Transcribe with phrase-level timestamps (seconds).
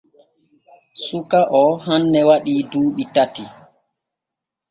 [1.05, 2.19] Suka o waɗi hanne
[2.71, 3.43] duuɓi tati.